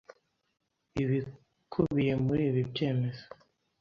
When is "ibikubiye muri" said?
1.01-2.41